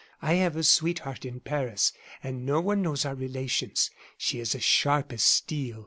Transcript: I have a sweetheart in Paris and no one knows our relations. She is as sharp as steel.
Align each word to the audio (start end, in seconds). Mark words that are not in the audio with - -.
I 0.19 0.33
have 0.41 0.55
a 0.55 0.63
sweetheart 0.63 1.25
in 1.25 1.41
Paris 1.41 1.93
and 2.23 2.43
no 2.43 2.59
one 2.59 2.81
knows 2.81 3.05
our 3.05 3.13
relations. 3.13 3.91
She 4.17 4.39
is 4.39 4.55
as 4.55 4.63
sharp 4.63 5.13
as 5.13 5.23
steel. 5.23 5.79